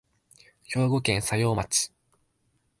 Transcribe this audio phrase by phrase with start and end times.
[0.63, 1.91] 兵庫県佐用町